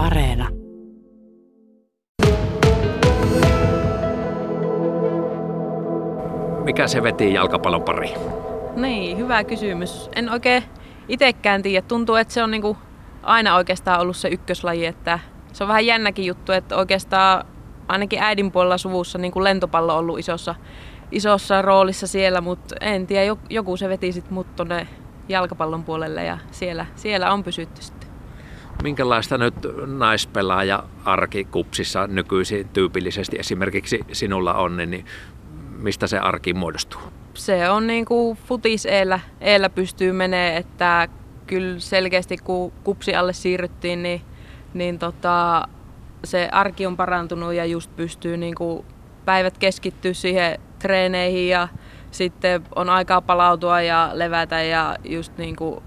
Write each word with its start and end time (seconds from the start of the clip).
Areena. 0.00 0.48
Mikä 6.64 6.88
se 6.88 7.02
veti 7.02 7.34
jalkapallon 7.34 7.82
pariin? 7.82 8.18
Niin, 8.76 9.18
hyvä 9.18 9.44
kysymys. 9.44 10.10
En 10.16 10.30
oikein 10.30 10.62
itsekään 11.08 11.62
tiedä. 11.62 11.86
Tuntuu, 11.86 12.14
että 12.14 12.34
se 12.34 12.42
on 12.42 12.50
niinku 12.50 12.76
aina 13.22 13.56
oikeastaan 13.56 14.00
ollut 14.00 14.16
se 14.16 14.28
ykköslaji. 14.28 14.86
Että 14.86 15.18
se 15.52 15.64
on 15.64 15.68
vähän 15.68 15.86
jännäkin 15.86 16.26
juttu, 16.26 16.52
että 16.52 16.76
oikeastaan 16.76 17.46
ainakin 17.88 18.22
äidin 18.22 18.52
puolella 18.52 18.78
suvussa 18.78 19.18
niin 19.18 19.32
kuin 19.32 19.44
lentopallo 19.44 19.92
on 19.92 19.98
ollut 19.98 20.18
isossa, 20.18 20.54
isossa 21.10 21.62
roolissa 21.62 22.06
siellä, 22.06 22.40
mutta 22.40 22.74
en 22.80 23.06
tiedä, 23.06 23.36
joku 23.50 23.76
se 23.76 23.88
veti 23.88 24.12
sitten 24.12 24.34
mut 24.34 24.56
tonne 24.56 24.86
jalkapallon 25.28 25.84
puolelle 25.84 26.24
ja 26.24 26.38
siellä, 26.50 26.86
siellä 26.94 27.32
on 27.32 27.44
pysytty 27.44 27.82
sitten. 27.82 27.99
Minkälaista 28.82 29.38
nyt 29.38 29.54
naispelaaja 29.86 30.84
arki 31.04 31.44
kupsissa 31.44 32.06
nykyisin 32.06 32.68
tyypillisesti 32.68 33.38
esimerkiksi 33.38 34.00
sinulla 34.12 34.54
on, 34.54 34.76
niin 34.76 35.04
mistä 35.78 36.06
se 36.06 36.18
arki 36.18 36.54
muodostuu? 36.54 37.00
Se 37.34 37.70
on 37.70 37.86
niin 37.86 38.04
kuin 38.04 38.36
futis 38.36 38.86
eellä, 38.86 39.20
eellä 39.40 39.70
pystyy 39.70 40.12
menee, 40.12 40.56
että 40.56 41.08
kyllä 41.46 41.80
selkeästi 41.80 42.36
kun 42.36 42.72
kupsi 42.84 43.14
alle 43.14 43.32
siirryttiin, 43.32 44.02
niin, 44.02 44.20
niin 44.74 44.98
tota, 44.98 45.68
se 46.24 46.48
arki 46.52 46.86
on 46.86 46.96
parantunut 46.96 47.54
ja 47.54 47.64
just 47.64 47.96
pystyy 47.96 48.36
niin 48.36 48.54
kuin 48.54 48.84
päivät 49.24 49.58
keskittyä 49.58 50.12
siihen 50.12 50.58
treeneihin 50.78 51.48
ja 51.48 51.68
sitten 52.10 52.62
on 52.76 52.88
aikaa 52.88 53.20
palautua 53.20 53.80
ja 53.80 54.10
levätä 54.12 54.62
ja 54.62 54.96
just 55.04 55.38
niin 55.38 55.56
kuin, 55.56 55.82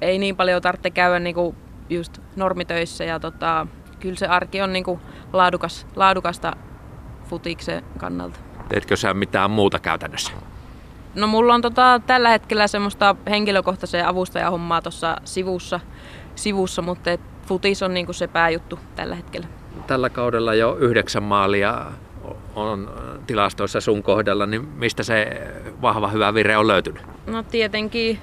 ei 0.00 0.18
niin 0.18 0.36
paljon 0.36 0.62
tarvitse 0.62 0.90
käydä 0.90 1.18
niin 1.18 1.34
kuin 1.34 1.56
just 1.90 2.18
normitöissä 2.36 3.04
ja 3.04 3.20
tota, 3.20 3.66
kyllä 4.00 4.16
se 4.16 4.26
arki 4.26 4.62
on 4.62 4.72
niin 4.72 4.84
kuin 4.84 5.00
laadukas, 5.32 5.86
laadukasta 5.96 6.56
futiksen 7.24 7.84
kannalta. 7.98 8.38
Teetkö 8.68 8.96
sä 8.96 9.14
mitään 9.14 9.50
muuta 9.50 9.78
käytännössä? 9.78 10.32
No 11.14 11.26
mulla 11.26 11.54
on 11.54 11.62
tota, 11.62 12.00
tällä 12.06 12.28
hetkellä 12.28 12.66
semmoista 12.66 13.16
henkilökohtaisen 13.30 14.06
avustajahommaa 14.06 14.82
tuossa 14.82 15.16
sivussa, 15.24 15.80
sivussa, 16.34 16.82
mutta 16.82 17.10
et 17.10 17.20
futis 17.46 17.82
on 17.82 17.94
niinku 17.94 18.12
se 18.12 18.26
pääjuttu 18.26 18.78
tällä 18.96 19.14
hetkellä. 19.14 19.46
Tällä 19.86 20.10
kaudella 20.10 20.54
jo 20.54 20.76
yhdeksän 20.76 21.22
maalia 21.22 21.86
on 22.54 22.90
tilastoissa 23.26 23.80
sun 23.80 24.02
kohdalla, 24.02 24.46
niin 24.46 24.68
mistä 24.68 25.02
se 25.02 25.42
vahva 25.82 26.08
hyvä 26.08 26.34
vire 26.34 26.56
on 26.56 26.66
löytynyt? 26.66 27.02
No 27.26 27.42
tietenkin 27.42 28.18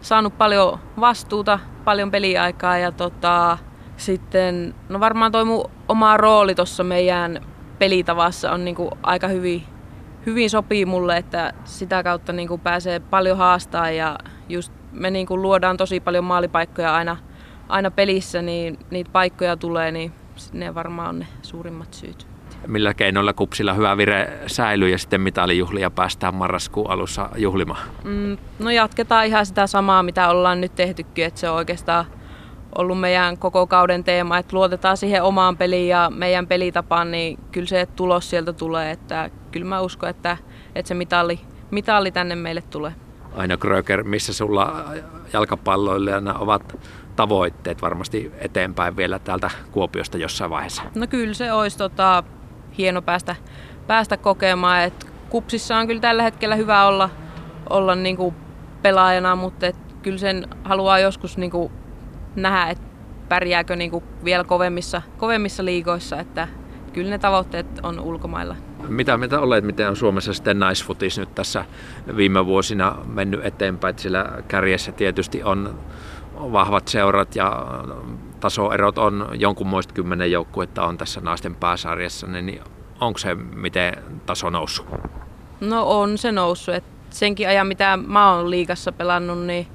saanut 0.00 0.38
paljon 0.38 0.78
vastuuta, 1.00 1.58
paljon 1.84 2.10
peliaikaa 2.10 2.78
ja 2.78 2.92
tota, 2.92 3.58
sitten 3.96 4.74
no 4.88 5.00
varmaan 5.00 5.32
toi 5.32 5.44
mun 5.44 5.70
oma 5.88 6.16
rooli 6.16 6.54
tuossa 6.54 6.84
meidän 6.84 7.40
pelitavassa 7.78 8.52
on 8.52 8.64
niinku 8.64 8.90
aika 9.02 9.28
hyvin 9.28 9.64
hyvin 10.26 10.50
sopii 10.50 10.86
mulle, 10.86 11.16
että 11.16 11.52
sitä 11.64 12.02
kautta 12.02 12.32
niin 12.32 12.48
kuin 12.48 12.60
pääsee 12.60 13.00
paljon 13.00 13.38
haastaa 13.38 13.90
ja 13.90 14.18
just 14.48 14.72
me 14.92 15.10
niin 15.10 15.26
kuin 15.26 15.42
luodaan 15.42 15.76
tosi 15.76 16.00
paljon 16.00 16.24
maalipaikkoja 16.24 16.94
aina, 16.94 17.16
aina 17.68 17.90
pelissä, 17.90 18.42
niin 18.42 18.78
niitä 18.90 19.10
paikkoja 19.12 19.56
tulee, 19.56 19.92
niin 19.92 20.12
ne 20.52 20.74
varmaan 20.74 21.08
on 21.08 21.18
ne 21.18 21.26
suurimmat 21.42 21.94
syyt. 21.94 22.26
Millä 22.66 22.94
keinoilla 22.94 23.32
kupsilla 23.32 23.74
hyvä 23.74 23.96
vire 23.96 24.38
säilyy 24.46 24.88
ja 24.88 24.98
sitten 24.98 25.20
mitalijuhlia 25.20 25.90
päästään 25.90 26.34
marraskuun 26.34 26.90
alussa 26.90 27.28
juhlimaan? 27.36 27.88
Mm, 28.04 28.38
no 28.58 28.70
jatketaan 28.70 29.26
ihan 29.26 29.46
sitä 29.46 29.66
samaa, 29.66 30.02
mitä 30.02 30.28
ollaan 30.28 30.60
nyt 30.60 30.74
tehtykin, 30.74 31.24
että 31.24 31.40
se 31.40 31.50
on 31.50 31.56
oikeastaan 31.56 32.04
ollut 32.78 33.00
meidän 33.00 33.38
koko 33.38 33.66
kauden 33.66 34.04
teema, 34.04 34.38
että 34.38 34.56
luotetaan 34.56 34.96
siihen 34.96 35.22
omaan 35.22 35.56
peliin 35.56 35.88
ja 35.88 36.10
meidän 36.14 36.46
pelitapaan, 36.46 37.10
niin 37.10 37.38
kyllä 37.52 37.66
se 37.66 37.86
tulos 37.96 38.30
sieltä 38.30 38.52
tulee, 38.52 38.90
että 38.90 39.30
kyllä 39.50 39.66
mä 39.66 39.80
uskon, 39.80 40.08
että, 40.08 40.36
että 40.74 40.88
se 40.88 40.94
mitalli, 40.94 41.40
mitalli 41.70 42.10
tänne 42.10 42.36
meille 42.36 42.62
tulee. 42.62 42.92
Aina 43.36 43.56
Kröger, 43.56 44.04
missä 44.04 44.32
sulla 44.32 44.84
jalkapalloilijana 45.32 46.34
ovat 46.34 46.78
tavoitteet 47.16 47.82
varmasti 47.82 48.32
eteenpäin 48.38 48.96
vielä 48.96 49.18
täältä 49.18 49.50
Kuopiosta 49.70 50.18
jossain 50.18 50.50
vaiheessa? 50.50 50.82
No 50.94 51.06
kyllä 51.06 51.34
se 51.34 51.52
olisi 51.52 51.78
tota, 51.78 52.24
hieno 52.78 53.02
päästä, 53.02 53.36
päästä 53.86 54.16
kokemaan, 54.16 54.82
että 54.82 55.06
kupsissa 55.28 55.76
on 55.76 55.86
kyllä 55.86 56.00
tällä 56.00 56.22
hetkellä 56.22 56.56
hyvä 56.56 56.86
olla, 56.86 57.10
olla 57.70 57.94
niinku 57.94 58.34
pelaajana, 58.82 59.36
mutta 59.36 59.66
et 59.66 59.76
kyllä 60.02 60.18
sen 60.18 60.48
haluaa 60.64 60.98
joskus 60.98 61.38
niinku 61.38 61.72
nähdä, 62.36 62.70
että 62.70 62.84
pärjääkö 63.28 63.76
niinku 63.76 64.02
vielä 64.24 64.44
kovemmissa, 64.44 65.02
kovemmissa 65.18 65.64
liigoissa, 65.64 66.20
että 66.20 66.48
kyllä 66.92 67.10
ne 67.10 67.18
tavoitteet 67.18 67.66
on 67.82 68.00
ulkomailla. 68.00 68.56
Mitä 68.88 69.16
mieltä 69.16 69.40
olet, 69.40 69.64
miten 69.64 69.88
on 69.88 69.96
Suomessa 69.96 70.32
sitten 70.32 70.58
naisfutis 70.58 71.18
nyt 71.18 71.34
tässä 71.34 71.64
viime 72.16 72.46
vuosina 72.46 72.96
mennyt 73.06 73.46
eteenpäin, 73.46 73.98
sillä 73.98 74.26
kärjessä 74.48 74.92
tietysti 74.92 75.42
on 75.42 75.78
vahvat 76.34 76.88
seurat 76.88 77.36
ja 77.36 77.66
tasoerot 78.40 78.98
on 78.98 79.28
jonkunmoista 79.32 79.94
kymmenen 79.94 80.32
joukkuetta 80.32 80.84
on 80.84 80.98
tässä 80.98 81.20
naisten 81.20 81.54
pääsarjassa, 81.54 82.26
niin 82.26 82.60
onko 83.00 83.18
se 83.18 83.34
miten 83.34 83.94
taso 84.26 84.50
noussut? 84.50 84.86
No 85.60 86.00
on 86.00 86.18
se 86.18 86.32
noussut. 86.32 86.74
Et 86.74 86.84
senkin 87.10 87.48
ajan, 87.48 87.66
mitä 87.66 87.96
mä 87.96 88.32
oon 88.32 88.50
liigassa 88.50 88.92
pelannut, 88.92 89.46
niin, 89.46 89.66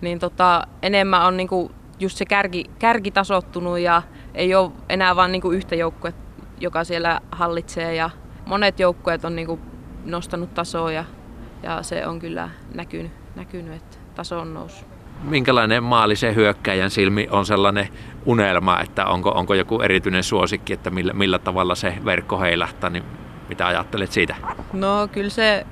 niin 0.00 0.18
tota, 0.18 0.66
enemmän 0.82 1.26
on 1.26 1.36
niinku 1.36 1.72
just 2.00 2.16
se 2.16 2.24
kärki, 2.24 2.64
kärki 2.78 3.10
tasottunut 3.10 3.78
ja 3.78 4.02
ei 4.34 4.54
ole 4.54 4.72
enää 4.88 5.16
vain 5.16 5.32
niinku 5.32 5.50
yhtä 5.50 5.74
joukkuetta, 5.74 6.22
joka 6.60 6.84
siellä 6.84 7.20
hallitsee 7.32 7.94
ja 7.94 8.10
monet 8.46 8.80
joukkueet 8.80 9.24
on 9.24 9.36
niinku 9.36 9.58
nostanut 10.04 10.54
tasoa 10.54 10.92
ja, 10.92 11.04
ja 11.62 11.82
se 11.82 12.06
on 12.06 12.18
kyllä 12.18 12.50
näkynyt, 12.74 13.12
näkynyt, 13.36 13.74
että 13.74 13.96
taso 14.14 14.40
on 14.40 14.54
noussut. 14.54 14.88
Minkälainen 15.22 15.82
maalisen 15.82 16.34
hyökkäjän 16.34 16.90
silmi 16.90 17.28
on 17.30 17.46
sellainen 17.46 17.88
unelma, 18.26 18.80
että 18.80 19.06
onko, 19.06 19.30
onko 19.30 19.54
joku 19.54 19.80
erityinen 19.80 20.22
suosikki, 20.22 20.72
että 20.72 20.90
millä, 20.90 21.12
millä 21.12 21.38
tavalla 21.38 21.74
se 21.74 21.94
verkko 22.04 22.40
heilahtaa, 22.40 22.90
niin 22.90 23.04
mitä 23.48 23.66
ajattelet 23.66 24.12
siitä? 24.12 24.36
No 24.72 25.08
kyllä 25.12 25.30
se 25.30 25.66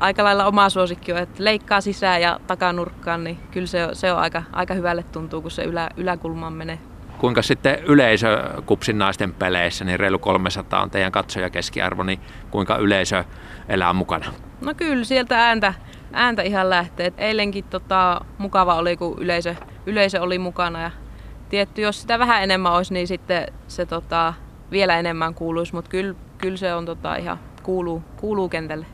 aika 0.00 0.24
lailla 0.24 0.46
oma 0.46 0.68
suosikki 0.68 1.12
on, 1.12 1.18
että 1.18 1.44
leikkaa 1.44 1.80
sisään 1.80 2.22
ja 2.22 2.40
takanurkkaan, 2.46 3.24
niin 3.24 3.38
kyllä 3.50 3.66
se, 3.66 3.88
se 3.92 4.12
on 4.12 4.18
aika, 4.18 4.42
aika 4.52 4.74
hyvälle 4.74 5.02
tuntuu, 5.02 5.42
kun 5.42 5.50
se 5.50 5.62
ylä, 5.62 5.90
yläkulmaan 5.96 6.52
menee. 6.52 6.78
Kuinka 7.18 7.42
sitten 7.42 7.78
yleisö 7.84 8.44
kupsin 8.66 8.98
naisten 8.98 9.32
peleissä, 9.34 9.84
niin 9.84 10.00
reilu 10.00 10.18
300 10.18 10.82
on 10.82 10.90
teidän 10.90 11.12
katsojakeskiarvo, 11.12 12.02
niin 12.02 12.20
kuinka 12.50 12.76
yleisö 12.76 13.24
elää 13.68 13.92
mukana? 13.92 14.32
No 14.60 14.74
kyllä, 14.74 15.04
sieltä 15.04 15.46
ääntä, 15.46 15.74
ääntä 16.12 16.42
ihan 16.42 16.70
lähtee. 16.70 17.12
eilenkin 17.18 17.64
tota, 17.64 18.20
mukava 18.38 18.74
oli, 18.74 18.96
kun 18.96 19.18
yleisö, 19.18 19.54
yleisö 19.86 20.22
oli 20.22 20.38
mukana. 20.38 20.82
Ja 20.82 20.90
tietty, 21.48 21.82
jos 21.82 22.00
sitä 22.00 22.18
vähän 22.18 22.42
enemmän 22.42 22.72
olisi, 22.72 22.94
niin 22.94 23.08
sitten 23.08 23.46
se 23.68 23.86
tota, 23.86 24.34
vielä 24.70 24.98
enemmän 24.98 25.34
kuuluisi, 25.34 25.74
mutta 25.74 25.90
kyllä, 25.90 26.14
kyllä 26.38 26.56
se 26.56 26.74
on 26.74 26.86
tota, 26.86 27.16
ihan 27.16 27.38
kuuluu, 27.62 28.02
kuuluu 28.16 28.48
kentälle. 28.48 28.86